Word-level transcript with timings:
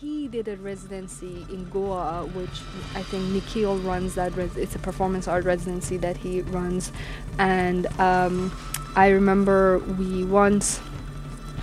he 0.00 0.28
did 0.28 0.48
a 0.48 0.56
residency 0.56 1.46
in 1.48 1.68
Goa, 1.70 2.26
which 2.34 2.60
I 2.94 3.02
think 3.02 3.24
Nikhil 3.30 3.78
runs. 3.78 4.14
That 4.14 4.36
res- 4.36 4.56
it's 4.56 4.74
a 4.74 4.78
performance 4.78 5.26
art 5.28 5.44
residency 5.44 5.96
that 5.98 6.16
he 6.18 6.42
runs, 6.42 6.92
and 7.38 7.86
um, 7.98 8.52
I 8.94 9.08
remember 9.08 9.78
we 9.78 10.24
once 10.24 10.80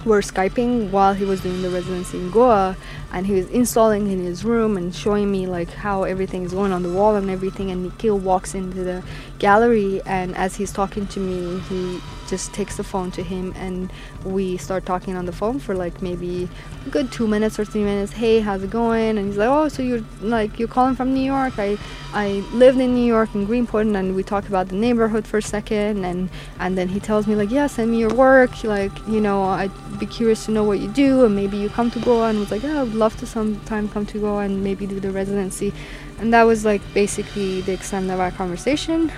were 0.06 0.22
skyping 0.22 0.92
while 0.92 1.14
he 1.14 1.24
was 1.24 1.42
doing 1.42 1.62
the 1.62 1.70
residency 1.70 2.18
in 2.18 2.32
Goa, 2.32 2.76
and 3.12 3.26
he 3.26 3.34
was 3.34 3.50
installing 3.50 4.10
in 4.12 4.20
his 4.20 4.44
room 4.44 4.78
and 4.78 4.94
showing 4.94 5.32
me 5.32 5.48
like 5.48 5.70
how 5.70 6.04
everything 6.04 6.44
is 6.44 6.52
going 6.52 6.72
on 6.74 6.84
the 6.84 6.92
wall 6.92 7.16
and 7.16 7.30
everything. 7.30 7.72
And 7.72 7.84
Nikhil 7.84 8.18
walks 8.18 8.56
into 8.56 8.84
the 8.84 9.04
gallery, 9.40 10.02
and 10.06 10.36
as 10.36 10.56
he's 10.56 10.72
talking 10.72 11.08
to 11.08 11.20
me, 11.20 11.60
he 11.70 12.02
just 12.28 12.54
takes 12.54 12.78
the 12.78 12.84
phone 12.84 13.12
to 13.12 13.24
him 13.24 13.54
and 13.56 13.92
we 14.26 14.58
start 14.58 14.86
talking 14.86 15.16
on 15.16 15.26
the 15.26 15.32
phone 15.32 15.60
for 15.60 15.76
like 15.76 16.02
maybe 16.02 16.48
a 16.86 16.90
good 16.90 17.12
two 17.12 17.28
minutes 17.28 17.60
or 17.60 17.66
three 17.66 17.84
minutes. 17.84 18.14
Hey 18.14 18.40
how's 18.40 18.64
it 18.64 18.70
going? 18.70 19.18
And 19.18 19.28
he's 19.28 19.38
like 19.38 19.50
oh 19.50 19.68
so 19.68 19.82
you're 19.82 20.04
like 20.22 20.60
you're 20.60 20.68
calling 20.68 20.96
from 20.96 21.14
new 21.14 21.24
york. 21.24 21.58
I 21.58 21.78
i 22.14 22.28
lived 22.54 22.80
in 22.80 22.94
new 22.94 23.06
york 23.06 23.34
in 23.34 23.46
greenpoint 23.46 23.96
and 23.96 24.16
we 24.16 24.24
talk 24.24 24.48
about 24.48 24.68
the 24.70 24.76
neighborhood 24.76 25.26
for 25.26 25.38
a 25.38 25.42
second 25.42 26.06
and 26.06 26.30
and 26.60 26.78
then 26.78 26.88
he 26.88 27.00
tells 27.00 27.28
me 27.28 27.36
like 27.36 27.52
yeah 27.52 27.68
send 27.68 27.92
me 27.92 28.00
your 28.00 28.14
work. 28.14 28.64
Like 28.64 28.96
you 29.08 29.22
know 29.22 29.44
i'd 29.44 29.72
be 30.00 30.06
curious 30.06 30.46
to 30.46 30.52
know 30.52 30.64
what 30.64 30.80
you 30.80 30.88
do 30.90 31.26
and 31.26 31.36
maybe 31.36 31.58
you 31.58 31.70
come 31.70 31.92
to 31.92 32.00
goa. 32.00 32.30
And 32.30 32.40
was 32.40 32.52
like 32.52 32.64
yeah 32.64 32.80
i 32.80 32.84
would 32.84 32.96
love 32.96 33.16
to 33.18 33.26
sometime 33.26 33.90
come 33.90 34.06
to 34.08 34.20
goa 34.20 34.44
and 34.44 34.64
maybe 34.64 34.86
do 34.88 35.00
the 35.00 35.12
residency. 35.12 35.74
And 36.20 36.34
that 36.34 36.44
was 36.44 36.64
like 36.64 36.82
basically 36.94 37.62
the 37.62 37.74
extent 37.74 38.10
of 38.10 38.20
our 38.20 38.32
conversation 38.32 39.12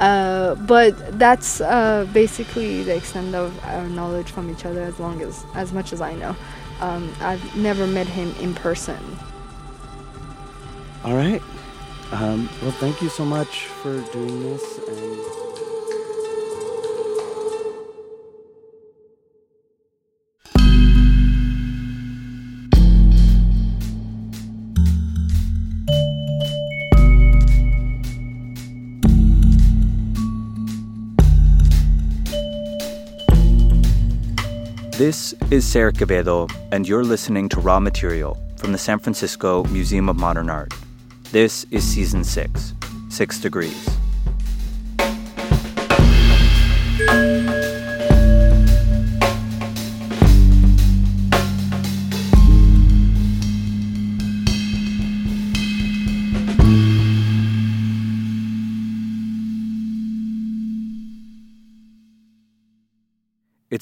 uh, 0.00 0.54
but 0.66 1.18
that's 1.18 1.60
uh, 1.60 2.06
basically 2.12 2.82
the 2.82 2.96
extent 2.96 3.34
of 3.34 3.52
our 3.66 3.86
knowledge 3.88 4.30
from 4.30 4.50
each 4.50 4.64
other 4.64 4.82
as 4.82 4.98
long 4.98 5.20
as 5.20 5.44
as 5.54 5.72
much 5.72 5.92
as 5.92 6.00
I 6.00 6.14
know. 6.14 6.34
Um, 6.80 7.12
I've 7.20 7.56
never 7.56 7.86
met 7.86 8.06
him 8.06 8.34
in 8.40 8.54
person. 8.54 8.98
All 11.04 11.14
right. 11.14 11.42
Um, 12.12 12.48
well, 12.62 12.72
thank 12.72 13.00
you 13.02 13.08
so 13.08 13.24
much 13.24 13.66
for 13.66 14.00
doing 14.12 14.42
this. 14.42 14.78
And... 14.88 15.39
This 35.00 35.32
is 35.50 35.64
Sarah 35.64 35.94
Quevedo, 35.94 36.46
and 36.72 36.86
you're 36.86 37.04
listening 37.04 37.48
to 37.48 37.60
Raw 37.60 37.80
Material 37.80 38.36
from 38.58 38.72
the 38.72 38.76
San 38.76 38.98
Francisco 38.98 39.64
Museum 39.64 40.10
of 40.10 40.16
Modern 40.16 40.50
Art. 40.50 40.74
This 41.32 41.64
is 41.70 41.82
Season 41.84 42.22
6, 42.22 42.74
Six 43.08 43.40
Degrees. 43.40 43.88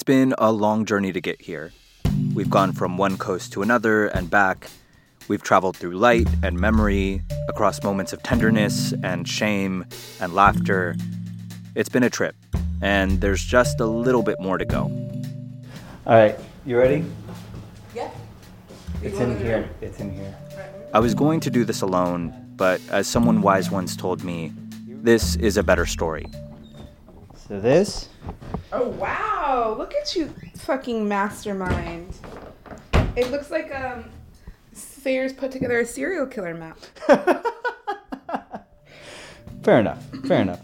Been 0.09 0.35
a 0.39 0.51
long 0.51 0.87
journey 0.87 1.13
to 1.13 1.21
get 1.21 1.39
here. 1.39 1.71
We've 2.33 2.49
gone 2.49 2.73
from 2.73 2.97
one 2.97 3.19
coast 3.19 3.53
to 3.53 3.61
another 3.61 4.07
and 4.07 4.31
back. 4.31 4.71
We've 5.29 5.43
traveled 5.43 5.77
through 5.77 5.99
light 5.99 6.27
and 6.43 6.59
memory, 6.59 7.21
across 7.47 7.83
moments 7.83 8.15
of 8.15 8.23
tenderness 8.23 8.95
and 9.05 9.29
shame 9.29 9.85
and 10.19 10.33
laughter. 10.33 10.97
It's 11.75 11.91
been 11.91 12.05
a 12.05 12.09
trip, 12.09 12.35
and 12.81 13.21
there's 13.21 13.45
just 13.45 13.81
a 13.81 13.85
little 13.85 14.23
bit 14.23 14.41
more 14.41 14.57
to 14.57 14.65
go. 14.65 14.85
All 16.07 16.15
right, 16.15 16.39
you 16.65 16.79
ready? 16.79 17.05
Yeah. 17.95 18.11
It's 19.03 19.19
in 19.19 19.39
here. 19.39 19.69
It's 19.83 20.01
in 20.01 20.11
here. 20.11 20.35
I 20.95 21.01
was 21.01 21.15
going 21.15 21.41
to 21.41 21.51
do 21.51 21.67
this 21.67 21.83
alone, 21.83 22.33
but 22.57 22.81
as 22.89 23.07
someone 23.07 23.43
wise 23.43 23.71
once 23.71 23.95
told 23.95 24.25
me, 24.25 24.55
this 24.87 25.37
is 25.37 25.59
a 25.59 25.63
better 25.63 25.85
story. 25.85 26.25
So 27.47 27.61
this 27.61 28.09
Oh 28.73 28.89
wow! 28.89 29.28
Oh, 29.61 29.75
look 29.77 29.93
at 29.93 30.15
you, 30.15 30.33
fucking 30.59 31.09
mastermind. 31.09 32.15
It 33.17 33.29
looks 33.33 33.51
like 33.51 33.75
um, 33.75 34.05
Sayers 34.73 35.33
put 35.33 35.51
together 35.51 35.81
a 35.81 35.85
serial 35.85 36.27
killer 36.27 36.55
map. 36.55 36.79
Fair 39.65 39.81
enough. 39.81 40.01
Fair 40.29 40.43
enough. 40.43 40.61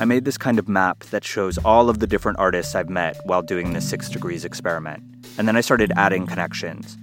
I 0.00 0.06
made 0.06 0.24
this 0.24 0.38
kind 0.38 0.58
of 0.58 0.70
map 0.70 1.00
that 1.10 1.22
shows 1.22 1.58
all 1.58 1.90
of 1.90 1.98
the 1.98 2.06
different 2.06 2.38
artists 2.38 2.74
I've 2.74 2.88
met 2.88 3.20
while 3.24 3.42
doing 3.42 3.74
this 3.74 3.86
six 3.86 4.08
degrees 4.08 4.46
experiment. 4.46 5.02
And 5.36 5.46
then 5.46 5.54
I 5.54 5.60
started 5.60 5.92
adding 5.96 6.26
connections. 6.26 6.96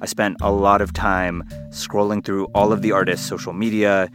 I 0.00 0.06
spent 0.06 0.36
a 0.40 0.52
lot 0.52 0.80
of 0.80 0.92
time 0.92 1.42
scrolling 1.70 2.24
through 2.24 2.44
all 2.54 2.72
of 2.72 2.82
the 2.82 2.92
artists' 2.92 3.26
social 3.26 3.52
media, 3.52 4.08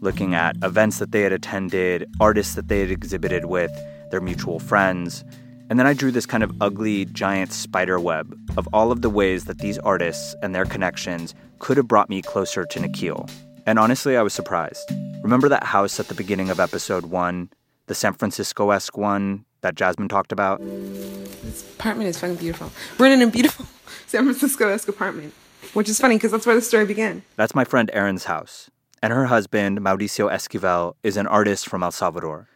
looking 0.00 0.34
at 0.34 0.56
events 0.64 0.98
that 0.98 1.12
they 1.12 1.20
had 1.20 1.32
attended, 1.32 2.06
artists 2.18 2.56
that 2.56 2.66
they 2.66 2.80
had 2.80 2.90
exhibited 2.90 3.44
with, 3.44 3.70
their 4.10 4.20
mutual 4.20 4.58
friends. 4.58 5.24
And 5.70 5.78
then 5.78 5.86
I 5.86 5.92
drew 5.92 6.10
this 6.10 6.26
kind 6.26 6.42
of 6.42 6.52
ugly, 6.60 7.04
giant 7.06 7.52
spider 7.52 8.00
web 8.00 8.38
of 8.56 8.68
all 8.72 8.90
of 8.90 9.02
the 9.02 9.10
ways 9.10 9.44
that 9.44 9.58
these 9.58 9.78
artists 9.78 10.34
and 10.42 10.54
their 10.54 10.64
connections 10.64 11.34
could 11.58 11.76
have 11.76 11.88
brought 11.88 12.08
me 12.08 12.22
closer 12.22 12.64
to 12.64 12.80
Nikhil. 12.80 13.28
And 13.66 13.78
honestly, 13.78 14.16
I 14.16 14.22
was 14.22 14.32
surprised. 14.32 14.90
Remember 15.22 15.48
that 15.50 15.64
house 15.64 16.00
at 16.00 16.08
the 16.08 16.14
beginning 16.14 16.48
of 16.48 16.58
episode 16.58 17.06
one, 17.06 17.50
the 17.86 17.94
San 17.94 18.14
Francisco 18.14 18.70
esque 18.70 18.96
one 18.96 19.44
that 19.60 19.74
Jasmine 19.74 20.08
talked 20.08 20.32
about? 20.32 20.60
This 20.60 21.70
apartment 21.74 22.08
is 22.08 22.18
fucking 22.18 22.36
beautiful. 22.36 22.70
We're 22.98 23.12
in 23.12 23.20
a 23.20 23.26
beautiful 23.26 23.66
San 24.06 24.24
Francisco 24.24 24.68
esque 24.68 24.88
apartment, 24.88 25.34
which 25.74 25.88
is 25.88 26.00
funny 26.00 26.16
because 26.16 26.30
that's 26.30 26.46
where 26.46 26.56
the 26.56 26.62
story 26.62 26.86
began. 26.86 27.22
That's 27.36 27.54
my 27.54 27.64
friend 27.64 27.90
Erin's 27.92 28.24
house. 28.24 28.70
And 29.02 29.12
her 29.12 29.26
husband, 29.26 29.80
Mauricio 29.80 30.30
Esquivel, 30.32 30.94
is 31.02 31.16
an 31.16 31.26
artist 31.26 31.68
from 31.68 31.82
El 31.82 31.92
Salvador. 31.92 32.48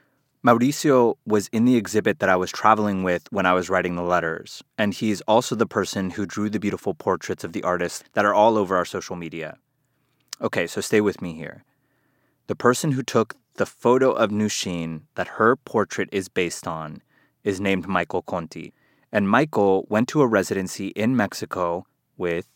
Mauricio 0.44 1.14
was 1.24 1.46
in 1.52 1.66
the 1.66 1.76
exhibit 1.76 2.18
that 2.18 2.28
I 2.28 2.34
was 2.34 2.50
traveling 2.50 3.04
with 3.04 3.30
when 3.30 3.46
I 3.46 3.52
was 3.52 3.70
writing 3.70 3.94
the 3.94 4.02
letters, 4.02 4.60
and 4.76 4.92
he's 4.92 5.20
also 5.20 5.54
the 5.54 5.66
person 5.66 6.10
who 6.10 6.26
drew 6.26 6.50
the 6.50 6.58
beautiful 6.58 6.94
portraits 6.94 7.44
of 7.44 7.52
the 7.52 7.62
artists 7.62 8.02
that 8.14 8.24
are 8.24 8.34
all 8.34 8.58
over 8.58 8.76
our 8.76 8.84
social 8.84 9.14
media. 9.14 9.58
Okay, 10.40 10.66
so 10.66 10.80
stay 10.80 11.00
with 11.00 11.22
me 11.22 11.34
here. 11.34 11.62
The 12.48 12.56
person 12.56 12.90
who 12.90 13.04
took 13.04 13.36
the 13.54 13.66
photo 13.66 14.10
of 14.10 14.30
Nushin 14.30 15.02
that 15.14 15.38
her 15.38 15.54
portrait 15.54 16.08
is 16.10 16.28
based 16.28 16.66
on 16.66 17.02
is 17.44 17.60
named 17.60 17.86
Michael 17.86 18.22
Conti, 18.22 18.74
and 19.12 19.28
Michael 19.28 19.86
went 19.88 20.08
to 20.08 20.22
a 20.22 20.26
residency 20.26 20.88
in 20.88 21.14
Mexico 21.14 21.86
with 22.16 22.48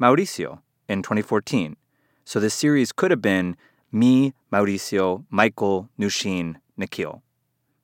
Mauricio 0.00 0.58
in 0.88 1.02
2014. 1.02 1.76
So 2.24 2.40
this 2.40 2.54
series 2.54 2.90
could 2.90 3.12
have 3.12 3.22
been 3.22 3.56
me, 3.92 4.34
Mauricio, 4.52 5.24
Michael, 5.30 5.88
Nushin, 5.96 6.56
Nikhil. 6.76 7.22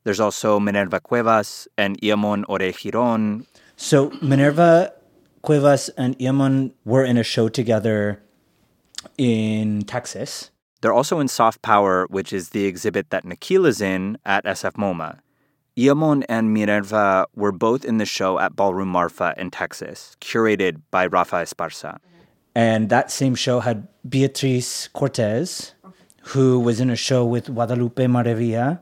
There's 0.04 0.20
also 0.20 0.60
Minerva 0.60 1.00
Cuevas 1.00 1.66
and 1.76 2.00
Eamon 2.00 2.44
Ore-Giron. 2.48 3.47
So 3.76 4.10
Minerva 4.22 4.92
Cuevas 5.42 5.88
and 5.97 6.19
Eamon 6.19 6.72
were 6.84 7.04
in 7.04 7.16
a 7.16 7.22
show 7.22 7.48
together 7.48 8.22
in 9.19 9.82
Texas. 9.82 10.50
They're 10.81 10.92
also 10.92 11.20
in 11.20 11.28
Soft 11.28 11.62
Power, 11.62 12.06
which 12.10 12.32
is 12.32 12.50
the 12.50 12.66
exhibit 12.66 13.09
that 13.10 13.25
Nikhil 13.25 13.65
is 13.65 13.81
in 13.81 14.19
at 14.26 14.44
SF 14.44 14.72
MoMA. 14.72 15.20
Eamon 15.76 16.25
and 16.28 16.53
Minerva 16.53 17.26
were 17.34 17.50
both 17.50 17.84
in 17.84 17.98
the 17.98 18.04
show 18.04 18.38
at 18.38 18.54
Ballroom 18.54 18.88
Marfa 18.88 19.34
in 19.36 19.50
Texas, 19.50 20.16
curated 20.21 20.82
by 20.91 21.06
Rafa 21.06 21.36
Esparza. 21.36 21.98
And 22.54 22.91
that 22.91 23.10
same 23.10 23.34
show 23.34 23.60
had 23.60 23.89
Beatriz 24.09 24.89
Cortez, 24.92 25.74
who 26.22 26.60
was 26.60 26.78
in 26.78 26.91
a 26.91 26.97
show 26.97 27.24
with 27.24 27.47
Guadalupe 27.47 28.07
Maravilla, 28.07 28.80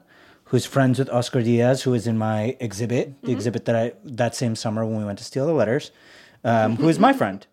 who's 0.52 0.66
friends 0.66 0.98
with 0.98 1.08
Oscar 1.08 1.42
Diaz, 1.42 1.82
who 1.82 1.94
is 1.94 2.06
in 2.06 2.18
my 2.18 2.54
exhibit, 2.60 3.14
the 3.22 3.32
exhibit 3.32 3.64
that 3.64 3.74
I 3.74 3.92
that 4.04 4.36
same 4.36 4.54
summer 4.54 4.84
when 4.84 4.98
we 4.98 5.04
went 5.04 5.18
to 5.18 5.24
steal 5.24 5.46
the 5.46 5.54
letters, 5.54 5.90
um, 6.44 6.76
who 6.76 6.90
is 6.90 6.98
my 6.98 7.14
friend. 7.14 7.46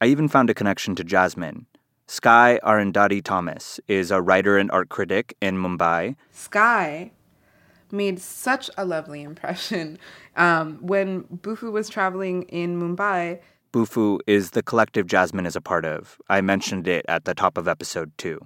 I 0.00 0.06
even 0.06 0.28
found 0.28 0.48
a 0.48 0.54
connection 0.54 0.94
to 0.94 1.04
Jasmine. 1.04 1.66
Sky 2.06 2.60
Arundhati 2.62 3.20
Thomas 3.22 3.80
is 3.88 4.12
a 4.12 4.22
writer 4.22 4.58
and 4.58 4.70
art 4.70 4.90
critic 4.90 5.36
in 5.40 5.56
Mumbai. 5.56 6.14
Sky 6.30 7.10
made 7.90 8.20
such 8.20 8.70
a 8.78 8.84
lovely 8.84 9.22
impression. 9.22 9.98
Um, 10.36 10.78
when 10.80 11.24
Bufu 11.24 11.72
was 11.72 11.88
traveling 11.88 12.44
in 12.44 12.80
Mumbai, 12.80 13.40
Bufu 13.72 14.20
is 14.28 14.52
the 14.52 14.62
collective 14.62 15.06
Jasmine 15.06 15.46
is 15.46 15.56
a 15.56 15.60
part 15.60 15.84
of. 15.84 16.20
I 16.28 16.42
mentioned 16.42 16.86
it 16.86 17.04
at 17.08 17.24
the 17.24 17.34
top 17.34 17.58
of 17.58 17.66
episode 17.66 18.16
two. 18.16 18.40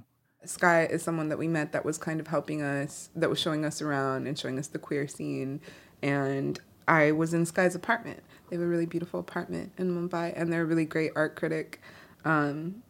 Sky 0.49 0.85
is 0.85 1.03
someone 1.03 1.29
that 1.29 1.39
we 1.39 1.49
met 1.49 1.73
that 1.73 1.85
was 1.85 1.99
kind 1.99 2.21
of 2.21 2.29
helping 2.29 2.63
us, 2.63 3.11
that 3.17 3.31
was 3.31 3.39
showing 3.39 3.65
us 3.65 3.83
around 3.83 4.27
and 4.27 4.39
showing 4.39 4.59
us 4.59 4.69
the 4.69 4.79
queer 4.79 5.09
scene. 5.09 5.61
And 6.03 6.61
I 6.89 7.13
was 7.13 7.35
in 7.35 7.47
Sky's 7.47 7.75
apartment. 7.75 8.23
They 8.49 8.57
have 8.57 8.63
a 8.63 8.69
really 8.69 8.87
beautiful 8.87 9.21
apartment 9.21 9.73
in 9.77 9.91
Mumbai, 9.91 10.33
and 10.37 10.53
they're 10.53 10.63
a 10.63 10.67
really 10.67 10.85
great 10.85 11.13
art 11.17 11.37
critic. 11.37 11.81
Um, 12.25 12.83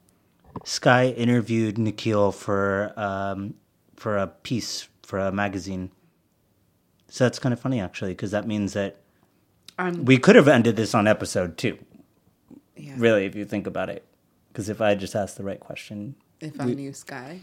Sky 0.65 1.09
interviewed 1.09 1.79
Nikhil 1.79 2.33
for 2.33 2.93
um, 2.97 3.55
for 3.97 4.17
a 4.17 4.27
piece 4.27 4.89
for 5.03 5.19
a 5.19 5.33
magazine. 5.33 5.91
So 7.09 7.25
that's 7.25 7.39
kind 7.39 7.53
of 7.53 7.61
funny, 7.61 7.81
actually, 7.81 8.13
because 8.13 8.33
that 8.33 8.47
means 8.47 8.73
that 8.73 9.01
I'm 9.79 10.05
we 10.05 10.19
could 10.19 10.37
have 10.37 10.49
ended 10.49 10.77
this 10.77 10.95
on 10.95 11.07
episode 11.07 11.57
two. 11.57 11.79
yeah, 12.77 12.95
Really, 12.97 13.25
if 13.25 13.35
you 13.35 13.45
think 13.45 13.67
about 13.67 13.89
it, 13.89 14.05
because 14.49 14.69
if 14.69 14.81
I 14.81 14.95
just 14.95 15.15
asked 15.15 15.37
the 15.37 15.45
right 15.45 15.61
question, 15.61 16.17
if 16.41 16.61
I 16.61 16.65
knew 16.67 16.93
Sky. 16.93 17.41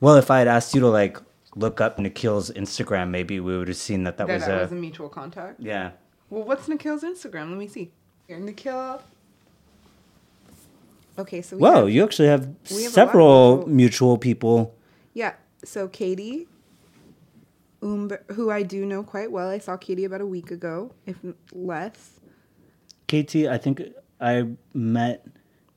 well, 0.00 0.16
if 0.16 0.30
I 0.30 0.38
had 0.40 0.48
asked 0.48 0.74
you 0.74 0.80
to 0.80 0.88
like 0.88 1.18
look 1.56 1.80
up 1.80 1.98
Nikhil's 1.98 2.50
Instagram, 2.50 3.10
maybe 3.10 3.40
we 3.40 3.56
would 3.58 3.68
have 3.68 3.76
seen 3.76 4.04
that 4.04 4.16
that, 4.18 4.26
That, 4.26 4.34
was 4.34 4.44
that 4.46 4.58
a 4.58 4.62
was 4.62 4.72
a 4.72 4.74
mutual 4.76 5.08
contact. 5.08 5.60
yeah. 5.60 5.90
Well, 6.30 6.42
what's 6.44 6.68
Nikhil's 6.68 7.02
Instagram? 7.02 7.48
Let 7.50 7.58
me 7.58 7.66
see. 7.68 7.90
Here, 8.26 8.38
Nikhil. 8.38 9.00
Okay, 11.18 11.42
so 11.42 11.56
we 11.56 11.62
Whoa, 11.62 11.74
have- 11.86 11.90
you 11.90 12.04
actually 12.04 12.28
have 12.28 12.44
have 12.44 12.70
a 12.70 12.74
lot 12.74 12.86
of 12.86 12.92
several 12.92 13.56
mutual- 13.56 13.74
mutual 13.74 14.18
people. 14.18 14.74
Yeah. 15.14 15.34
So 15.64 15.88
Katie, 15.88 16.46
um, 17.82 18.10
who 18.32 18.50
I 18.50 18.62
do 18.62 18.86
know 18.86 19.02
quite 19.02 19.32
well. 19.32 19.48
I 19.48 19.58
saw 19.58 19.76
Katie 19.76 20.04
about 20.04 20.20
a 20.20 20.26
week 20.26 20.50
ago, 20.52 20.92
if 21.06 21.16
less. 21.52 22.10
Katie, 23.08 23.48
I 23.48 23.58
think 23.58 23.82
I 24.20 24.46
met 24.74 25.26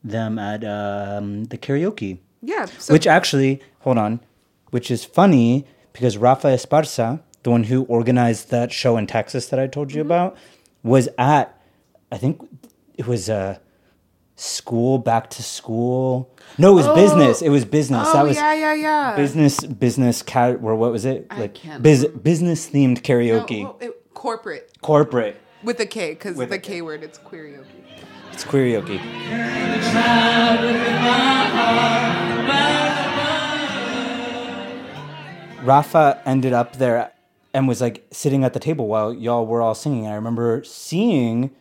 them 0.04 0.40
at 0.40 0.64
um, 0.64 1.46
the 1.46 1.58
karaoke. 1.58 2.20
Yeah. 2.42 2.66
So 2.66 2.94
which 2.94 3.06
actually, 3.08 3.62
hold 3.82 3.98
on, 3.98 4.20
which 4.72 4.90
is 4.90 5.06
funny 5.06 5.66
because 5.94 6.18
Rafa 6.18 6.48
Esparza, 6.48 7.22
the 7.44 7.52
one 7.52 7.66
who 7.66 7.84
organized 7.84 8.50
that 8.52 8.72
show 8.72 8.98
in 8.98 9.08
Texas 9.08 9.48
that 9.48 9.60
I 9.60 9.68
told 9.68 9.90
Mm-hmm. 9.90 9.98
you 9.98 10.02
about, 10.04 10.38
was 10.84 11.08
at, 11.18 11.60
I 12.12 12.18
think 12.18 12.42
it 12.96 13.06
was 13.08 13.30
a 13.30 13.60
school, 14.36 14.98
back 14.98 15.30
to 15.32 15.44
school. 15.44 16.34
No, 16.58 16.72
it 16.72 16.76
was 16.76 16.88
business. 16.96 17.42
It 17.42 17.50
was 17.50 17.64
business. 17.66 18.08
oh 18.10 18.14
that 18.14 18.24
was 18.26 18.38
yeah, 18.38 18.54
yeah, 18.54 18.74
yeah. 18.74 19.16
business, 19.16 19.60
business, 19.64 20.22
cat, 20.24 20.60
or 20.64 20.76
what 20.76 20.92
was 20.92 21.06
it? 21.06 21.28
Like 21.38 21.58
biz, 21.82 22.06
business 22.08 22.68
themed 22.70 22.96
No, 22.96 23.02
karaoke, 23.02 23.64
well, 23.64 23.78
it- 23.80 24.14
corporate 24.14 24.72
corporate. 24.82 25.40
with 25.64 25.80
a 25.80 25.86
K 25.86 26.12
because 26.12 26.36
With 26.38 26.50
the 26.50 26.56
a 26.56 26.60
K. 26.60 26.74
K 26.74 26.82
word 26.82 27.04
it's 27.04 27.20
karaoke. 27.20 27.66
It's 28.34 28.44
karaoke. 28.44 29.00
Rafa 35.64 36.22
ended 36.26 36.54
up 36.54 36.78
there 36.78 37.12
and 37.54 37.68
was 37.68 37.82
like 37.82 38.06
sitting 38.12 38.44
at 38.44 38.54
the 38.54 38.60
table 38.60 38.88
while 38.88 39.14
y'all 39.14 39.46
were 39.46 39.62
all 39.62 39.76
singing. 39.76 40.08
I 40.08 40.16
remember 40.16 40.64
seeing, 40.64 41.52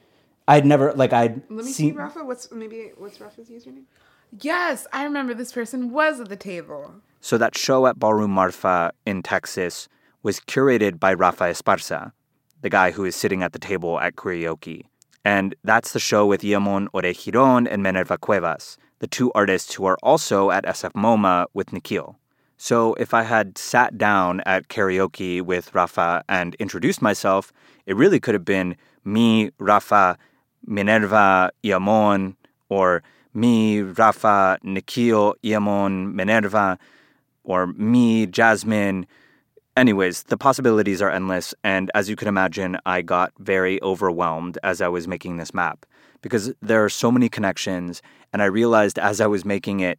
I'd 0.48 0.64
never 0.64 0.92
like 0.94 1.12
I'd 1.12 1.42
Let 1.50 1.64
me 1.64 1.72
seen 1.72 1.92
see 1.92 1.98
Rafa. 1.98 2.24
What's 2.24 2.50
maybe 2.50 2.92
what's 2.96 3.20
Rafa's 3.20 3.48
username? 3.48 3.84
Yes, 4.40 4.86
I 4.92 5.04
remember 5.04 5.34
this 5.34 5.52
person 5.52 5.90
was 5.90 6.20
at 6.20 6.28
the 6.28 6.36
table. 6.36 6.94
So 7.20 7.36
that 7.38 7.56
show 7.56 7.86
at 7.86 7.98
Ballroom 7.98 8.30
Marfa 8.30 8.92
in 9.04 9.22
Texas 9.22 9.88
was 10.22 10.40
curated 10.40 10.98
by 11.00 11.12
Rafa 11.12 11.44
Esparza, 11.44 12.12
the 12.62 12.70
guy 12.70 12.92
who 12.92 13.04
is 13.04 13.16
sitting 13.16 13.42
at 13.42 13.52
the 13.52 13.58
table 13.58 13.98
at 14.00 14.16
karaoke. 14.16 14.84
And 15.24 15.54
that's 15.64 15.92
the 15.92 15.98
show 15.98 16.26
with 16.26 16.42
Eamon 16.42 16.88
Ore-Giron 16.92 17.68
and 17.70 17.82
Minerva 17.82 18.16
Cuevas, 18.16 18.78
the 19.00 19.06
two 19.06 19.30
artists 19.32 19.74
who 19.74 19.84
are 19.84 19.98
also 20.02 20.50
at 20.50 20.64
SF 20.64 20.92
MoMA 20.92 21.46
with 21.52 21.72
Nikhil. 21.72 22.16
So 22.56 22.94
if 22.94 23.14
I 23.14 23.22
had 23.22 23.56
sat 23.56 23.96
down 23.96 24.42
at 24.44 24.68
karaoke 24.68 25.40
with 25.40 25.74
Rafa 25.74 26.22
and 26.28 26.54
introduced 26.56 27.00
myself, 27.00 27.52
it 27.86 27.96
really 27.96 28.20
could 28.20 28.34
have 28.34 28.44
been 28.44 28.76
me, 29.04 29.50
Rafa, 29.58 30.18
Minerva, 30.66 31.50
Eamon, 31.64 32.36
or 32.68 33.02
me, 33.32 33.80
Rafa, 33.80 34.58
Nikhil, 34.62 35.36
Eamon, 35.42 36.12
Minerva, 36.12 36.78
or 37.44 37.68
me, 37.68 38.26
Jasmine. 38.26 39.06
Anyways, 39.76 40.24
the 40.24 40.36
possibilities 40.36 41.00
are 41.00 41.10
endless, 41.10 41.54
and 41.62 41.90
as 41.94 42.10
you 42.10 42.16
can 42.16 42.26
imagine, 42.26 42.76
I 42.84 43.02
got 43.02 43.32
very 43.38 43.80
overwhelmed 43.82 44.58
as 44.64 44.80
I 44.80 44.88
was 44.88 45.06
making 45.06 45.36
this 45.36 45.54
map 45.54 45.86
because 46.22 46.52
there 46.60 46.84
are 46.84 46.88
so 46.88 47.10
many 47.12 47.28
connections, 47.28 48.02
and 48.32 48.42
I 48.42 48.46
realized 48.46 48.98
as 48.98 49.20
I 49.20 49.26
was 49.26 49.44
making 49.44 49.80
it 49.80 49.98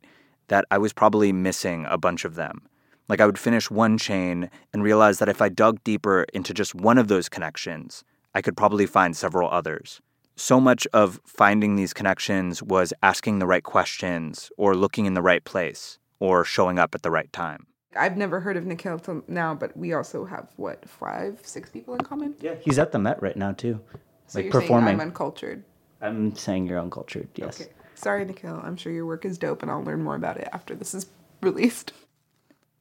that 0.50 0.66
I 0.70 0.78
was 0.78 0.92
probably 0.92 1.32
missing 1.32 1.86
a 1.90 1.98
bunch 1.98 2.26
of 2.26 2.36
them. 2.36 2.68
Like 3.08 3.22
I 3.22 3.26
would 3.26 3.40
finish 3.40 3.72
one 3.72 3.98
chain 3.98 4.50
and 4.74 4.84
realize 4.84 5.20
that 5.20 5.30
if 5.30 5.42
I 5.42 5.50
dug 5.50 5.84
deeper 5.84 6.26
into 6.34 6.54
just 6.54 6.76
one 6.76 6.98
of 6.98 7.08
those 7.08 7.30
connections, 7.30 8.04
I 8.36 8.42
could 8.42 8.58
probably 8.58 8.86
find 8.86 9.16
several 9.16 9.50
others. 9.50 10.02
So 10.36 10.60
much 10.60 10.86
of 10.94 11.20
finding 11.26 11.76
these 11.76 11.94
connections 11.94 12.62
was 12.62 12.94
asking 13.02 13.40
the 13.40 13.48
right 13.48 13.64
questions, 13.64 14.52
or 14.58 14.76
looking 14.76 15.06
in 15.06 15.14
the 15.14 15.22
right 15.22 15.44
place, 15.44 15.98
or 16.20 16.44
showing 16.44 16.78
up 16.78 16.94
at 16.94 17.04
the 17.04 17.12
right 17.12 17.32
time. 17.32 17.68
I've 17.96 18.16
never 18.18 18.40
heard 18.40 18.56
of 18.58 18.66
Nikhil 18.66 19.00
till 19.00 19.24
now, 19.28 19.54
but 19.54 19.76
we 19.76 19.94
also 19.94 20.26
have 20.26 20.48
what 20.56 20.88
five, 20.88 21.40
six 21.44 21.70
people 21.70 21.94
in 21.96 22.02
common. 22.02 22.36
yeah, 22.40 22.56
he's 22.62 22.80
at 22.80 22.92
the 22.92 23.00
Met 23.00 23.22
right 23.22 23.36
now 23.36 23.52
too, 23.52 23.82
So 24.28 24.40
like 24.40 24.46
you're 24.46 24.52
performing. 24.62 24.88
saying 24.88 25.02
I'm 25.02 25.08
uncultured. 25.08 25.64
I'm 26.02 26.36
saying 26.36 26.68
you're 26.68 26.80
uncultured. 26.80 27.28
Yes. 27.36 27.62
Okay. 27.62 27.72
Sorry, 27.96 28.26
Nikhil. 28.26 28.60
I'm 28.64 28.78
sure 28.78 28.92
your 28.92 29.06
work 29.06 29.26
is 29.26 29.38
dope, 29.38 29.62
and 29.62 29.70
I'll 29.70 29.84
learn 29.84 30.04
more 30.04 30.16
about 30.16 30.38
it 30.38 30.48
after 30.54 30.74
this 30.74 30.94
is 30.94 31.06
released. 31.42 31.94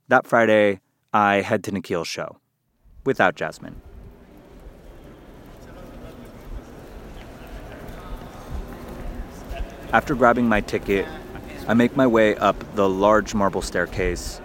That 0.09 0.27
Friday, 0.27 0.81
I 1.13 1.37
head 1.43 1.63
to 1.65 1.73
Nikhil's 1.73 2.09
show 2.09 2.39
without 3.05 3.35
Jasmine. 3.35 3.81
After 9.93 10.15
grabbing 10.15 10.49
my 10.49 10.61
ticket, 10.61 11.07
I 11.67 11.75
make 11.75 11.97
my 11.97 12.07
way 12.07 12.37
up 12.37 12.57
the 12.77 12.89
large 12.89 13.35
marble 13.35 13.63
staircase. 13.63 14.41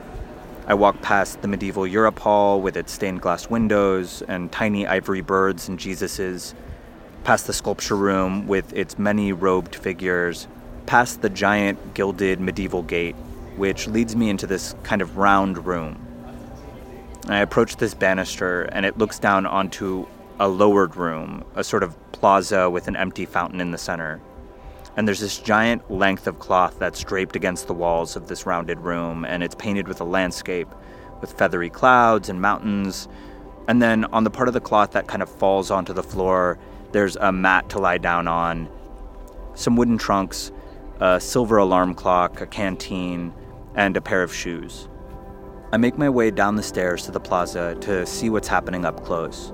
I 0.68 0.74
walk 0.74 1.00
past 1.04 1.44
the 1.44 1.48
medieval 1.48 1.86
Europe 1.86 2.18
Hall 2.18 2.60
with 2.60 2.76
its 2.76 2.92
stained 2.92 3.22
glass 3.22 3.48
windows 3.48 4.24
and 4.28 4.52
tiny 4.52 4.88
ivory 4.88 5.22
birds 5.22 5.70
and 5.70 5.78
Jesuses, 5.78 6.56
past 7.24 7.46
the 7.46 7.54
sculpture 7.54 7.96
room 7.96 8.48
with 8.48 8.74
its 8.74 8.98
many 8.98 9.32
robed 9.32 9.76
figures, 9.76 10.48
past 10.88 11.22
the 11.22 11.30
giant 11.30 11.94
gilded 11.94 12.40
medieval 12.40 12.82
gate, 12.82 13.16
which 13.58 13.88
leads 13.88 14.16
me 14.16 14.28
into 14.28 14.48
this 14.48 14.74
kind 14.82 15.04
of 15.04 15.18
round 15.18 15.68
room. 15.68 16.04
I 17.28 17.42
approach 17.42 17.78
this 17.78 17.94
banister, 17.94 18.64
and 18.64 18.88
it 18.88 18.98
looks 18.98 19.20
down 19.20 19.46
onto 19.46 20.08
a 20.40 20.48
lowered 20.48 20.96
room, 20.96 21.46
a 21.54 21.64
sort 21.64 21.84
of 21.84 21.96
plaza 22.12 22.72
with 22.72 22.88
an 22.88 22.96
empty 22.96 23.28
fountain 23.28 23.62
in 23.62 23.70
the 23.70 23.78
center. 23.78 24.20
And 24.98 25.08
there's 25.08 25.20
this 25.20 25.40
giant 25.40 25.92
length 25.92 26.26
of 26.28 26.40
cloth 26.40 26.80
that's 26.80 27.04
draped 27.04 27.36
against 27.36 27.68
the 27.68 27.74
walls 27.74 28.16
of 28.16 28.28
this 28.28 28.46
rounded 28.46 28.80
room, 28.80 29.26
and 29.26 29.44
it's 29.44 29.56
painted 29.56 29.88
with 29.88 30.00
a 30.00 30.06
landscape 30.06 30.70
with 31.22 31.34
feathery 31.34 31.70
clouds 31.70 32.30
and 32.30 32.42
mountains. 32.42 33.08
And 33.68 33.82
then 33.82 34.06
on 34.06 34.24
the 34.24 34.30
part 34.30 34.48
of 34.48 34.54
the 34.54 34.62
cloth 34.62 34.92
that 34.92 35.08
kind 35.08 35.22
of 35.22 35.30
falls 35.30 35.72
onto 35.72 35.94
the 35.94 36.04
floor, 36.04 36.58
there's 36.92 37.16
a 37.18 37.32
mat 37.32 37.70
to 37.70 37.80
lie 37.80 37.98
down 37.98 38.28
on, 38.28 38.70
some 39.54 39.76
wooden 39.76 39.98
trunks, 39.98 40.52
a 41.00 41.20
silver 41.20 41.58
alarm 41.58 41.94
clock, 41.94 42.40
a 42.40 42.46
canteen, 42.46 43.34
and 43.76 43.98
a 43.98 44.02
pair 44.02 44.24
of 44.24 44.34
shoes. 44.34 44.88
I 45.74 45.78
make 45.78 45.98
my 45.98 46.10
way 46.10 46.32
down 46.32 46.56
the 46.56 46.64
stairs 46.64 47.04
to 47.04 47.12
the 47.12 47.20
plaza 47.20 47.76
to 47.82 48.06
see 48.06 48.30
what's 48.30 48.48
happening 48.48 48.86
up 48.86 49.04
close. 49.04 49.52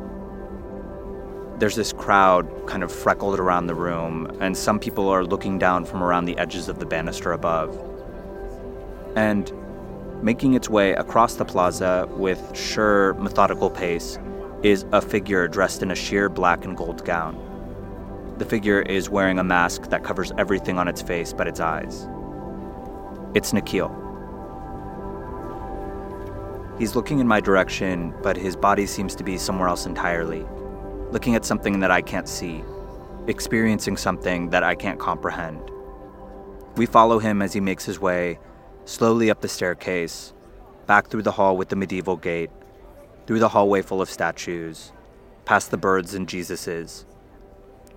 There's 1.62 1.75
this 1.75 1.94
crowd 1.94 2.50
kind 2.65 2.82
of 2.82 2.91
freckled 2.91 3.39
around 3.39 3.68
the 3.68 3.75
room, 3.75 4.36
and 4.41 4.58
some 4.58 4.80
people 4.80 5.10
are 5.10 5.24
looking 5.24 5.60
down 5.60 5.86
from 5.86 6.01
around 6.01 6.25
the 6.25 6.36
edges 6.39 6.68
of 6.68 6.80
the 6.80 6.88
banister 6.88 7.34
above. 7.34 7.80
And 9.15 9.53
making 10.24 10.56
its 10.56 10.72
way 10.72 10.94
across 10.94 11.36
the 11.36 11.46
plaza 11.46 12.10
with 12.13 12.58
sure, 12.58 13.13
methodical 13.13 13.70
pace 13.70 14.18
is 14.63 14.88
a 14.91 15.03
figure 15.03 15.48
dressed 15.48 15.84
in 15.84 15.91
a 15.91 15.96
sheer 15.96 16.30
black 16.30 16.65
and 16.65 16.75
gold 16.75 17.06
gown. 17.06 17.38
The 18.39 18.46
figure 18.46 18.82
is 18.82 19.12
wearing 19.12 19.38
a 19.38 19.44
mask 19.44 19.91
that 19.91 20.03
covers 20.03 20.32
everything 20.39 20.80
on 20.80 20.88
its 20.88 21.03
face 21.03 21.32
but 21.32 21.48
its 21.48 21.60
eyes. 21.60 22.08
It's 23.36 23.53
Nikhil. 23.53 23.96
He's 26.80 26.96
looking 26.96 27.20
in 27.20 27.27
my 27.27 27.39
direction, 27.39 28.15
but 28.24 28.36
his 28.36 28.56
body 28.56 28.88
seems 28.88 29.13
to 29.13 29.24
be 29.24 29.38
somewhere 29.38 29.68
else 29.68 29.86
entirely, 29.86 30.44
looking 31.12 31.36
at 31.36 31.46
something 31.46 31.80
that 31.82 31.91
I 31.91 32.01
can't 32.01 32.27
see, 32.27 32.63
experiencing 33.27 33.98
something 33.98 34.50
that 34.50 34.63
I 34.63 34.75
can't 34.75 35.00
comprehend. 35.00 35.70
We 36.77 36.86
follow 36.86 37.20
him 37.20 37.41
as 37.41 37.53
he 37.53 37.60
makes 37.60 37.86
his 37.86 38.00
way 38.00 38.39
slowly 38.86 39.30
up 39.30 39.41
the 39.41 39.48
staircase, 39.48 40.34
back 40.88 41.08
through 41.08 41.22
the 41.22 41.32
hall 41.32 41.56
with 41.56 41.70
the 41.70 41.75
medieval 41.75 42.18
gate, 42.18 42.50
through 43.27 43.39
the 43.39 43.50
hallway 43.50 43.82
full 43.82 44.01
of 44.01 44.10
statues, 44.10 44.91
past 45.46 45.72
the 45.72 45.77
birds 45.77 46.13
and 46.13 46.27
Jesuses. 46.27 47.06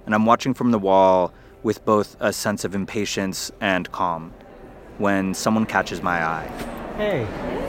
And 0.06 0.14
I'm 0.14 0.26
watching 0.26 0.54
from 0.54 0.70
the 0.70 0.78
wall 0.78 1.32
with 1.62 1.84
both 1.84 2.16
a 2.20 2.32
sense 2.32 2.64
of 2.64 2.74
impatience 2.74 3.50
and 3.60 3.90
calm 3.90 4.32
when 4.98 5.34
someone 5.34 5.66
catches 5.66 6.02
my 6.02 6.24
eye. 6.24 6.46
Hey, 6.96 7.24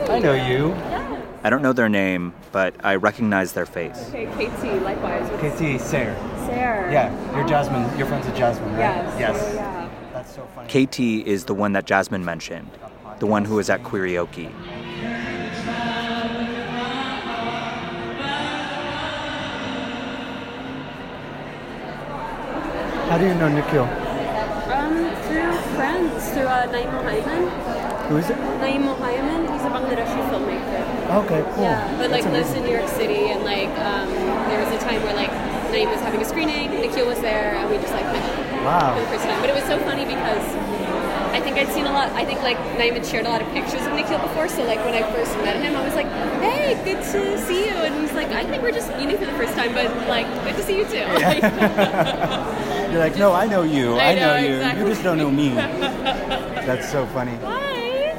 I 0.10 0.20
know 0.20 0.34
you. 0.34 1.05
I 1.46 1.52
don't 1.52 1.62
know 1.62 1.74
their 1.74 1.90
name, 1.90 2.34
but 2.52 2.74
I 2.84 2.96
recognize 2.96 3.54
their 3.54 3.68
face. 3.68 4.10
Okay, 4.10 4.26
Katie, 4.36 4.80
likewise. 4.80 5.30
Katie 5.40 5.78
Sayre. 5.78 6.16
there. 6.48 6.90
Yeah, 6.92 7.36
you're 7.38 7.48
Jasmine. 7.48 7.96
You're 8.00 8.08
friends 8.08 8.26
with 8.26 8.36
Jasmine, 8.36 8.72
right? 8.72 8.80
Yes. 8.80 9.20
Yes. 9.20 9.54
Yeah. 9.54 9.90
That's 10.12 10.34
so 10.34 10.48
funny. 10.56 10.88
KT 10.88 11.00
is 11.28 11.46
the 11.46 11.54
one 11.54 11.74
that 11.74 11.86
Jasmine 11.86 12.26
mentioned, 12.26 12.72
the 13.20 13.28
one 13.28 13.46
who 13.46 13.58
was 13.58 13.70
at 13.70 13.84
Queerioki. 13.84 14.52
How 23.08 23.20
do 23.20 23.28
you 23.28 23.36
know 23.36 23.50
Nikhil? 23.50 23.84
Um, 23.84 25.16
through 25.28 25.54
friends, 25.76 26.30
through 26.32 26.48
uh, 26.48 26.66
Naeem 26.70 26.90
Mohaiemen. 26.90 27.95
Who 28.10 28.18
is 28.18 28.30
it? 28.30 28.38
Naeem 28.62 28.84
Mohaiemen, 28.86 29.50
he's 29.52 29.64
a 29.66 29.70
Bangladeshi 29.74 30.22
filmmaker. 30.30 31.26
Okay, 31.26 31.42
cool. 31.54 31.64
Yeah, 31.64 31.98
but 31.98 32.12
like 32.12 32.24
That's 32.24 32.34
lives 32.34 32.50
amazing. 32.52 32.64
in 32.64 32.70
New 32.70 32.78
York 32.78 32.90
City, 32.90 33.22
and 33.34 33.44
like 33.44 33.70
um, 33.82 34.10
there 34.50 34.60
was 34.64 34.70
a 34.74 34.80
time 34.86 35.02
where 35.04 35.16
like 35.16 35.32
Naeem 35.74 35.90
was 35.90 36.00
having 36.02 36.22
a 36.22 36.26
screening, 36.26 36.70
Nikhil 36.70 37.08
was 37.08 37.20
there, 37.22 37.56
and 37.56 37.70
we 37.70 37.78
just 37.78 37.94
like 37.94 38.06
met 38.06 38.64
Wow. 38.64 38.94
for 38.96 39.02
the 39.02 39.08
first 39.08 39.26
time. 39.26 39.40
But 39.42 39.50
it 39.50 39.56
was 39.56 39.64
so 39.66 39.78
funny 39.80 40.06
because 40.06 40.46
I 41.34 41.40
think 41.42 41.58
I'd 41.58 41.70
seen 41.74 41.86
a 41.86 41.92
lot. 41.92 42.10
I 42.14 42.26
think 42.26 42.42
like 42.44 42.58
Naeem 42.78 42.94
had 42.94 43.06
shared 43.06 43.26
a 43.26 43.30
lot 43.30 43.42
of 43.42 43.48
pictures 43.54 43.82
of 43.86 43.94
Nikhil 43.94 44.20
before, 44.20 44.48
so 44.50 44.64
like 44.66 44.80
when 44.86 44.94
I 44.94 45.02
first 45.12 45.34
met 45.42 45.58
him, 45.58 45.76
I 45.76 45.84
was 45.84 45.96
like, 45.96 46.08
"Hey, 46.46 46.78
good 46.86 47.02
to 47.12 47.38
see 47.42 47.66
you," 47.66 47.74
and 47.74 47.94
he's 48.02 48.14
like, 48.14 48.30
"I 48.30 48.46
think 48.46 48.62
we're 48.62 48.72
just 48.72 48.90
meeting 48.98 49.18
for 49.18 49.26
the 49.26 49.34
first 49.34 49.54
time, 49.56 49.74
but 49.74 49.90
like 50.08 50.28
good 50.46 50.56
to 50.58 50.64
see 50.64 50.78
you 50.78 50.86
too." 50.86 51.06
Like, 51.18 51.42
You're 52.94 53.02
like, 53.04 53.18
no, 53.18 53.34
I 53.34 53.46
know 53.48 53.64
you. 53.64 53.96
I 53.98 54.12
I 54.12 54.16
know, 54.16 54.34
know, 54.34 54.38
you. 54.48 54.54
exactly. 54.56 54.84
You 54.84 54.90
just 54.90 55.04
don't 55.04 55.18
know 55.18 55.30
me. 55.32 55.50
That's 56.66 56.90
so 56.90 57.06
funny. 57.08 57.36
Hi, 57.44 58.16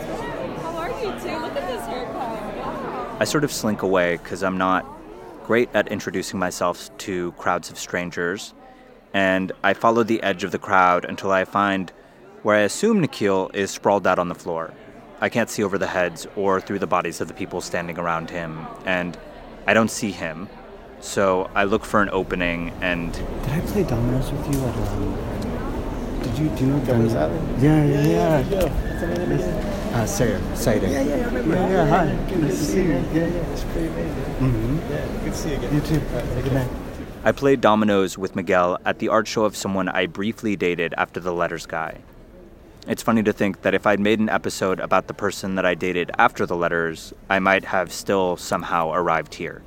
how 0.62 0.76
are 0.76 0.90
you 1.00 1.10
two? 1.18 1.36
Look 1.40 1.56
at 1.56 1.66
this 1.66 1.84
haircut. 1.86 2.36
I 3.18 3.24
sort 3.24 3.44
of 3.44 3.52
slink 3.52 3.80
away 3.80 4.18
because 4.18 4.42
I'm 4.42 4.58
not 4.58 4.84
great 5.44 5.70
at 5.72 5.88
introducing 5.88 6.38
myself 6.38 6.94
to 6.98 7.32
crowds 7.32 7.70
of 7.70 7.78
strangers, 7.78 8.52
and 9.14 9.52
I 9.64 9.72
follow 9.72 10.02
the 10.02 10.22
edge 10.22 10.44
of 10.44 10.50
the 10.50 10.58
crowd 10.58 11.06
until 11.06 11.32
I 11.32 11.46
find 11.46 11.90
where 12.42 12.56
I 12.56 12.60
assume 12.60 13.00
Nikhil 13.00 13.50
is 13.54 13.70
sprawled 13.70 14.06
out 14.06 14.18
on 14.18 14.28
the 14.28 14.34
floor. 14.34 14.74
I 15.18 15.30
can't 15.30 15.48
see 15.48 15.62
over 15.62 15.78
the 15.78 15.86
heads 15.86 16.26
or 16.36 16.60
through 16.60 16.80
the 16.80 16.86
bodies 16.86 17.22
of 17.22 17.28
the 17.28 17.32
people 17.32 17.62
standing 17.62 17.98
around 17.98 18.28
him, 18.28 18.66
and 18.84 19.16
I 19.66 19.72
don't 19.72 19.90
see 19.90 20.10
him. 20.10 20.48
So 21.00 21.48
I 21.54 21.64
look 21.64 21.86
for 21.86 22.02
an 22.02 22.10
opening, 22.12 22.70
and 22.82 23.14
Did 23.14 23.50
I 23.50 23.60
play 23.60 23.84
dominoes 23.84 24.30
with 24.30 24.54
you 24.54 24.62
at 24.62 24.76
um? 24.76 25.25
Did 26.36 26.50
you 26.50 26.56
do 26.56 26.84
dominoes? 26.84 27.14
Yeah, 27.62 27.82
yeah, 27.86 28.40
yeah. 28.50 29.94
Uh, 29.94 30.04
Sayer, 30.04 30.38
Sayer. 30.54 30.86
Yeah, 30.86 31.00
yeah, 31.00 31.16
yeah. 31.16 31.40
Yeah, 31.40 31.68
yeah. 31.70 31.86
Hi. 31.86 32.36
Nice 32.36 32.58
to 32.58 32.64
see 32.64 32.82
you. 32.82 32.88
Yeah, 32.90 33.04
yeah. 33.14 33.52
It's 33.52 33.64
pretty 33.64 33.88
amazing. 33.88 34.24
Mm-hmm. 34.40 34.92
Yeah. 34.92 35.06
Good 35.24 35.32
to 35.32 35.38
see 35.38 35.50
you 35.52 35.56
again. 35.56 35.74
You 35.74 35.80
too. 35.80 36.00
Good 36.42 36.52
night. 36.52 36.68
I 37.24 37.32
played 37.32 37.62
dominoes 37.62 38.18
with 38.18 38.36
Miguel 38.36 38.76
at 38.84 38.98
the 38.98 39.08
art 39.08 39.26
show 39.26 39.46
of 39.46 39.56
someone 39.56 39.88
I 39.88 40.04
briefly 40.04 40.56
dated 40.56 40.92
after 40.98 41.20
the 41.20 41.32
letters 41.32 41.64
guy. 41.64 42.00
It's 42.86 43.02
funny 43.02 43.22
to 43.22 43.32
think 43.32 43.62
that 43.62 43.72
if 43.72 43.86
I'd 43.86 43.98
made 43.98 44.20
an 44.20 44.28
episode 44.28 44.78
about 44.78 45.06
the 45.06 45.14
person 45.14 45.54
that 45.54 45.64
I 45.64 45.74
dated 45.74 46.10
after 46.18 46.44
the 46.44 46.54
letters, 46.54 47.14
I 47.30 47.38
might 47.38 47.64
have 47.64 47.94
still 47.94 48.36
somehow 48.36 48.92
arrived 48.92 49.36
here. 49.36 49.62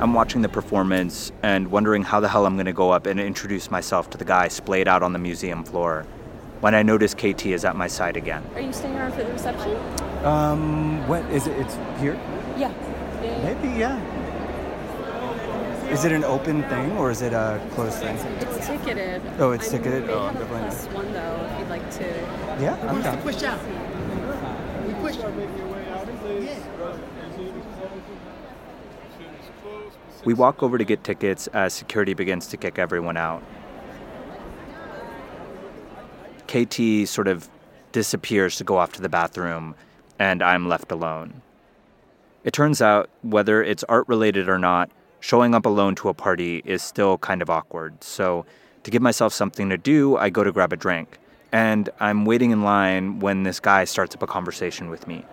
I'm 0.00 0.14
watching 0.14 0.42
the 0.42 0.48
performance 0.48 1.32
and 1.42 1.70
wondering 1.72 2.02
how 2.04 2.20
the 2.20 2.28
hell 2.28 2.46
I'm 2.46 2.54
going 2.54 2.66
to 2.66 2.72
go 2.72 2.90
up 2.90 3.06
and 3.06 3.18
introduce 3.18 3.68
myself 3.70 4.08
to 4.10 4.18
the 4.18 4.24
guy 4.24 4.46
splayed 4.48 4.86
out 4.86 5.02
on 5.02 5.12
the 5.12 5.18
museum 5.18 5.64
floor 5.64 6.06
when 6.60 6.74
I 6.74 6.82
notice 6.84 7.14
KT 7.14 7.46
is 7.46 7.64
at 7.64 7.74
my 7.74 7.88
side 7.88 8.16
again. 8.16 8.44
Are 8.54 8.60
you 8.60 8.72
staying 8.72 8.96
around 8.96 9.12
for 9.14 9.24
the 9.24 9.32
reception? 9.32 9.76
Um, 10.24 11.06
what 11.08 11.24
is 11.26 11.46
it? 11.48 11.58
It's 11.58 11.74
here? 12.00 12.14
Yeah. 12.56 12.72
Maybe, 13.42 13.76
yeah. 13.76 13.98
Is 15.90 16.04
it 16.04 16.12
an 16.12 16.22
open 16.22 16.62
thing 16.64 16.92
or 16.92 17.10
is 17.10 17.22
it 17.22 17.32
a 17.32 17.60
closed 17.72 17.98
thing? 17.98 18.16
It's 18.16 18.66
ticketed. 18.66 19.22
Oh, 19.40 19.50
it's 19.52 19.68
I 19.68 19.78
ticketed? 19.78 20.06
may 20.06 20.12
Oh, 20.12 20.26
have 20.26 20.36
a 20.36 20.38
definitely 20.38 20.60
not. 20.60 20.70
plus 20.70 20.86
one 20.94 21.12
though, 21.12 21.48
if 21.50 21.58
you'd 21.58 21.68
like 21.70 21.90
to. 21.92 22.04
Yeah, 22.62 22.76
I'm 22.88 23.02
down. 23.02 23.18
Push 23.22 23.42
out. 23.42 23.58
We 24.86 24.94
push. 24.94 25.16
We 30.24 30.34
walk 30.34 30.62
over 30.62 30.78
to 30.78 30.84
get 30.84 31.04
tickets 31.04 31.46
as 31.48 31.72
security 31.72 32.14
begins 32.14 32.48
to 32.48 32.56
kick 32.56 32.78
everyone 32.78 33.16
out. 33.16 33.42
KT 36.48 37.06
sort 37.08 37.28
of 37.28 37.48
disappears 37.92 38.56
to 38.56 38.64
go 38.64 38.78
off 38.78 38.92
to 38.92 39.02
the 39.02 39.08
bathroom, 39.08 39.74
and 40.18 40.42
I'm 40.42 40.68
left 40.68 40.90
alone. 40.90 41.42
It 42.44 42.52
turns 42.52 42.80
out, 42.80 43.10
whether 43.22 43.62
it's 43.62 43.84
art 43.84 44.08
related 44.08 44.48
or 44.48 44.58
not, 44.58 44.90
showing 45.20 45.54
up 45.54 45.66
alone 45.66 45.94
to 45.96 46.08
a 46.08 46.14
party 46.14 46.62
is 46.64 46.82
still 46.82 47.18
kind 47.18 47.42
of 47.42 47.50
awkward. 47.50 48.02
So, 48.02 48.46
to 48.84 48.90
give 48.90 49.02
myself 49.02 49.32
something 49.32 49.68
to 49.68 49.76
do, 49.76 50.16
I 50.16 50.30
go 50.30 50.44
to 50.44 50.52
grab 50.52 50.72
a 50.72 50.76
drink. 50.76 51.18
And 51.52 51.90
I'm 52.00 52.24
waiting 52.24 52.50
in 52.50 52.62
line 52.62 53.20
when 53.20 53.42
this 53.42 53.60
guy 53.60 53.84
starts 53.84 54.14
up 54.14 54.22
a 54.22 54.26
conversation 54.26 54.90
with 54.90 55.06
me. 55.06 55.24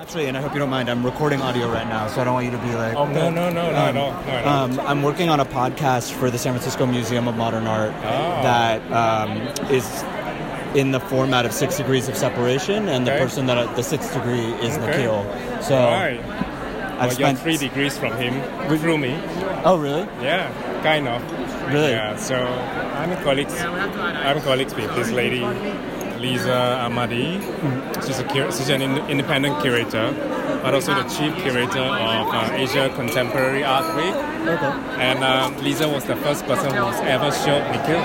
Actually, 0.00 0.26
and 0.26 0.36
I 0.36 0.40
hope 0.40 0.52
you 0.52 0.58
don't 0.58 0.70
mind, 0.70 0.90
I'm 0.90 1.04
recording 1.04 1.40
audio 1.40 1.70
right 1.70 1.86
now, 1.86 2.06
so 2.08 2.20
I 2.20 2.24
don't 2.24 2.34
want 2.34 2.46
you 2.46 2.52
to 2.52 2.58
be 2.58 2.74
like. 2.74 2.94
Oh, 2.96 3.06
no, 3.06 3.30
no, 3.30 3.50
no, 3.50 3.70
not 3.70 3.88
at 3.88 3.96
all. 3.96 4.10
Not 4.12 4.28
at 4.28 4.44
all. 4.46 4.64
Um, 4.64 4.80
I'm 4.80 5.02
working 5.02 5.28
on 5.28 5.40
a 5.40 5.44
podcast 5.44 6.12
for 6.12 6.30
the 6.30 6.38
San 6.38 6.52
Francisco 6.52 6.86
Museum 6.86 7.28
of 7.28 7.36
Modern 7.36 7.66
Art 7.66 7.92
that 8.02 8.80
um, 8.92 9.38
is 9.72 9.86
in 10.76 10.90
the 10.90 11.00
format 11.00 11.46
of 11.46 11.52
Six 11.52 11.76
Degrees 11.78 12.08
of 12.08 12.16
Separation, 12.16 12.88
and 12.88 13.06
the 13.06 13.12
person 13.12 13.46
that 13.46 13.76
the 13.76 13.82
sixth 13.82 14.12
degree 14.14 14.40
is 14.66 14.76
Okay. 14.78 14.86
Nikhil. 14.86 15.24
So 15.62 15.76
Right. 15.76 16.20
I've 16.98 17.08
Well, 17.08 17.10
spent. 17.10 17.38
three 17.40 17.56
degrees 17.56 17.96
from 17.98 18.12
him, 18.16 18.40
through 18.78 18.98
me. 18.98 19.18
Oh, 19.64 19.76
really? 19.76 20.06
Yeah, 20.22 20.50
kind 20.82 21.08
of. 21.08 21.22
Really? 21.72 21.90
Yeah, 21.90 22.16
so 22.16 22.36
I'm 22.36 23.12
a 23.12 23.16
colleagues. 23.22 23.58
I'm 23.60 24.40
colleagues 24.42 24.74
with 24.74 24.94
this 24.94 25.10
lady, 25.10 25.40
Leeza 26.22 26.78
Ahmady. 26.86 27.42
She's 28.06 28.18
a 28.20 28.24
cur- 28.24 28.50
she's 28.52 28.68
an 28.68 28.80
in- 28.80 29.04
independent 29.10 29.60
curator, 29.60 30.12
but 30.62 30.72
also 30.74 30.94
the 30.94 31.02
chief 31.04 31.34
curator 31.42 31.80
of 31.80 32.26
uh, 32.32 32.50
Asia 32.52 32.88
Contemporary 32.94 33.64
Art 33.64 33.96
Week. 33.96 34.14
Okay. 34.14 34.72
And 35.02 35.24
um, 35.24 35.56
Lisa 35.64 35.88
was 35.88 36.04
the 36.04 36.14
first 36.16 36.46
person 36.46 36.70
who's 36.70 37.00
ever 37.00 37.30
showed 37.32 37.64
Nikhil. 37.72 38.02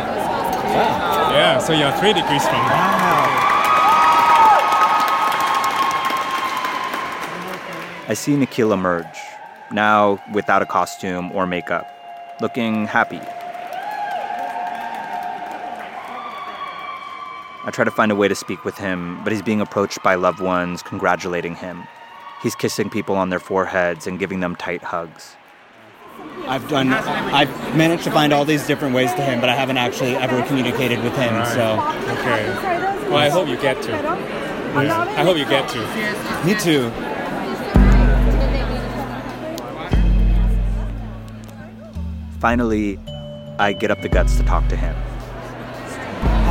Yeah, 1.38 1.60
so 1.60 1.74
you're 1.74 1.92
three 2.00 2.14
degrees 2.14 2.44
from 2.44 2.60
her. 2.60 2.98
I 8.10 8.14
see 8.16 8.36
Nikhil 8.38 8.72
emerge, 8.74 9.20
now 9.72 10.20
without 10.34 10.62
a 10.62 10.66
costume 10.66 11.32
or 11.34 11.46
makeup, 11.46 11.86
looking 12.42 12.88
happy. 12.88 13.20
I 17.68 17.70
try 17.70 17.84
to 17.84 17.92
find 17.92 18.14
a 18.14 18.16
way 18.16 18.30
to 18.30 18.34
speak 18.34 18.64
with 18.64 18.78
him, 18.78 19.22
but 19.26 19.34
he's 19.34 19.42
being 19.42 19.60
approached 19.60 20.02
by 20.02 20.16
loved 20.16 20.40
ones 20.40 20.82
congratulating 20.82 21.54
him. 21.54 21.84
He's 22.42 22.56
kissing 22.56 22.90
people 22.90 23.18
on 23.18 23.30
their 23.30 23.42
foreheads 23.42 24.08
and 24.08 24.18
giving 24.18 24.40
them 24.40 24.56
tight 24.56 24.82
hugs. 24.82 25.36
I've 26.48 26.66
done. 26.70 26.94
I've 26.94 27.50
managed 27.76 28.06
to 28.06 28.12
find 28.12 28.32
all 28.32 28.46
these 28.46 28.66
different 28.66 28.96
ways 28.96 29.14
to 29.16 29.22
him, 29.22 29.42
but 29.42 29.50
I 29.50 29.54
haven't 29.54 29.76
actually 29.76 30.16
ever 30.16 30.42
communicated 30.44 31.04
with 31.04 31.14
him. 31.18 31.46
So 31.48 31.74
Okay. 32.14 32.48
Well, 33.10 33.18
I 33.18 33.28
hope 33.28 33.50
you 33.50 33.58
get 33.58 33.82
to. 33.82 33.94
I 33.94 35.24
hope 35.24 35.36
you 35.36 35.44
get 35.44 35.68
to. 35.68 36.46
me 36.46 36.56
too. 36.56 36.90
Finally, 42.40 42.98
I 43.60 43.74
get 43.74 43.92
up 43.92 44.02
the 44.02 44.10
guts 44.10 44.38
to 44.38 44.44
talk 44.44 44.70
to 44.70 44.78
him. 44.78 44.96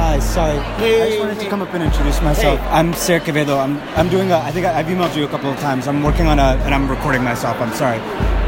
Hi, 0.07 0.21
sorry. 0.21 0.57
I 0.57 1.09
just 1.09 1.19
wanted 1.19 1.41
to 1.41 1.49
come 1.51 1.63
up 1.63 1.75
and 1.75 1.83
introduce 1.83 2.23
myself. 2.23 2.61
I'm 2.71 2.93
Ser 2.95 3.19
Quevedo. 3.19 3.59
I'm 3.59 3.77
I'm 3.99 4.09
doing 4.09 4.31
a. 4.31 4.39
I 4.39 4.53
think 4.53 4.65
I, 4.65 4.79
I've 4.79 4.87
emailed 4.87 5.17
you 5.17 5.25
a 5.25 5.29
couple 5.29 5.51
of 5.51 5.59
times. 5.59 5.89
I'm 5.89 6.05
working 6.05 6.29
on 6.29 6.39
a, 6.39 6.55
and 6.65 6.73
I'm 6.73 6.89
recording 6.89 7.25
myself. 7.25 7.61
I'm 7.61 7.73
sorry, 7.75 7.99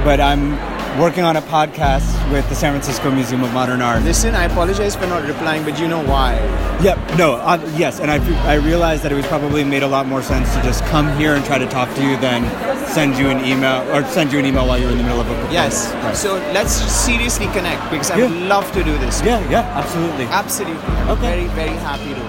but 0.05 0.21
I'm 0.21 0.55
working 0.99 1.23
on 1.25 1.37
a 1.37 1.43
podcast 1.43 2.09
with 2.33 2.49
the 2.49 2.55
San 2.55 2.73
Francisco 2.73 3.11
Museum 3.11 3.45
of 3.45 3.52
Modern 3.52 3.81
Art. 3.81 4.02
Listen, 4.02 4.35
I 4.35 4.45
apologize 4.45 4.97
for 4.97 5.07
not 5.07 5.26
replying, 5.26 5.64
but 5.64 5.78
you 5.78 5.87
know 5.87 6.05
why. 6.05 6.35
Yep. 6.83 7.17
No. 7.17 7.35
Uh, 7.37 7.59
yes, 7.76 8.00
and 8.00 8.11
I 8.11 8.19
I 8.50 8.55
realized 8.55 9.02
that 9.05 9.12
it 9.12 9.14
was 9.14 9.26
probably 9.26 9.62
made 9.64 9.83
a 9.83 9.87
lot 9.87 10.07
more 10.07 10.23
sense 10.23 10.52
to 10.55 10.62
just 10.62 10.85
come 10.87 11.07
here 11.17 11.35
and 11.35 11.45
try 11.45 11.59
to 11.59 11.67
talk 11.69 11.93
to 11.95 12.02
you 12.02 12.17
than 12.19 12.43
send 12.88 13.17
you 13.17 13.28
an 13.28 13.45
email 13.45 13.83
or 13.95 14.05
send 14.07 14.33
you 14.33 14.38
an 14.38 14.47
email 14.47 14.67
while 14.67 14.78
you're 14.78 14.90
in 14.90 14.99
the 14.99 15.05
middle 15.05 15.21
of 15.21 15.26
a 15.26 15.31
performance. 15.31 15.52
Yes. 15.52 15.93
Right. 15.95 16.17
So 16.17 16.35
let's 16.52 16.73
seriously 16.73 17.47
connect 17.49 17.83
because 17.90 18.11
I 18.11 18.17
would 18.19 18.33
love 18.49 18.71
to 18.73 18.83
do 18.83 18.97
this. 18.99 19.23
Yeah. 19.23 19.38
Yeah. 19.50 19.61
Absolutely. 19.78 20.25
Absolutely. 20.26 20.83
I'm 20.90 21.11
Okay. 21.11 21.31
very, 21.31 21.47
very 21.55 21.76
happy 21.88 22.14
to. 22.14 22.25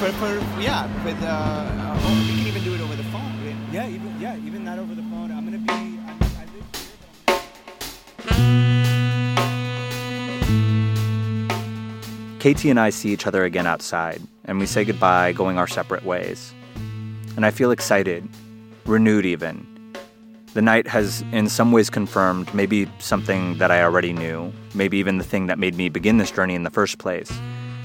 For, 0.00 0.12
for 0.20 0.60
yeah, 0.60 0.84
with 1.04 1.20
uh, 1.22 1.64
oh, 2.04 2.26
we 2.28 2.36
can 2.36 2.46
even 2.48 2.62
do 2.64 2.74
it 2.74 2.80
over 2.80 2.96
the 2.96 3.04
phone. 3.04 3.32
Yeah. 3.72 3.88
Even 3.88 4.10
yeah. 4.20 4.36
Even 4.46 4.64
that 4.64 4.78
over 4.78 4.94
the 4.94 5.02
phone. 5.02 5.05
KT 12.46 12.66
and 12.66 12.78
I 12.78 12.90
see 12.90 13.12
each 13.12 13.26
other 13.26 13.44
again 13.44 13.66
outside, 13.66 14.22
and 14.44 14.60
we 14.60 14.66
say 14.66 14.84
goodbye, 14.84 15.32
going 15.32 15.58
our 15.58 15.66
separate 15.66 16.04
ways. 16.04 16.54
And 17.34 17.44
I 17.44 17.50
feel 17.50 17.72
excited, 17.72 18.28
renewed 18.84 19.26
even. 19.26 19.66
The 20.54 20.62
night 20.62 20.86
has, 20.86 21.22
in 21.32 21.48
some 21.48 21.72
ways, 21.72 21.90
confirmed 21.90 22.54
maybe 22.54 22.88
something 23.00 23.58
that 23.58 23.72
I 23.72 23.82
already 23.82 24.12
knew, 24.12 24.52
maybe 24.74 24.96
even 24.98 25.18
the 25.18 25.24
thing 25.24 25.48
that 25.48 25.58
made 25.58 25.74
me 25.74 25.88
begin 25.88 26.18
this 26.18 26.30
journey 26.30 26.54
in 26.54 26.62
the 26.62 26.70
first 26.70 26.98
place, 26.98 27.32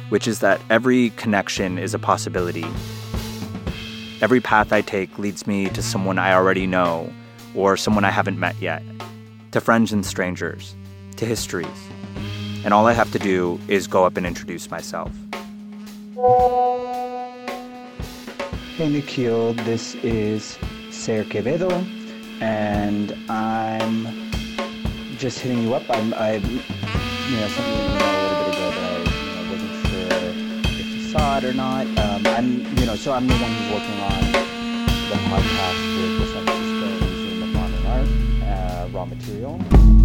which 0.10 0.28
is 0.28 0.42
that 0.42 0.62
every 0.70 1.10
connection 1.12 1.80
is 1.80 1.96
a 1.96 2.00
possibility. 2.00 2.66
Every 4.22 4.42
path 4.42 4.72
I 4.72 4.82
take 4.82 5.18
leads 5.18 5.48
me 5.48 5.70
to 5.70 5.82
someone 5.82 6.20
I 6.20 6.34
already 6.34 6.68
know 6.68 7.12
or 7.56 7.78
someone 7.78 8.06
I 8.06 8.12
haven't 8.12 8.40
met 8.40 8.56
yet, 8.62 8.84
to 9.52 9.60
friends 9.60 9.92
and 9.92 10.06
strangers, 10.06 10.76
to 11.18 11.26
histories. 11.26 11.68
And 12.64 12.74
all 12.74 12.88
I 12.88 12.94
have 12.94 13.12
to 13.12 13.20
do 13.20 13.60
is 13.68 13.88
go 13.88 14.06
up 14.06 14.18
and 14.18 14.26
introduce 14.26 14.72
myself. 14.72 15.12
Hey 18.76 18.90
Nikhil, 18.90 19.54
this 19.54 19.96
is 19.96 20.58
Ser 20.90 21.24
Quevedo, 21.26 21.70
and 22.42 23.16
I'm 23.30 24.08
just 25.18 25.40
hitting 25.40 25.64
you 25.64 25.74
up. 25.74 25.84
I'm, 25.90 26.14
I, 26.14 26.36
you 26.36 27.38
know, 27.38 27.48
something 27.48 27.74
a 27.74 27.78
little 27.78 28.46
bit 28.46 28.56
ago 28.56 28.72
that 28.72 28.84
I 28.84 28.98
you 29.00 29.32
know, 29.36 29.52
wasn't 29.52 29.88
sure 29.88 30.80
if 30.80 30.88
you 30.88 31.02
saw 31.12 31.38
it 31.38 31.44
or 31.44 31.54
not. 31.54 31.86
Um, 31.98 32.28
I'm, 32.28 32.78
you 32.78 32.86
know, 32.86 32.96
so 32.96 33.14
I'm 33.14 33.28
the 33.28 33.36
one 33.36 33.52
who's 33.52 33.74
working 33.74 34.00
on 34.00 34.32
the 34.32 35.18
podcast 35.30 35.80
with 35.98 36.46
the 36.46 36.51
raw 39.02 39.06
material. 39.06 40.01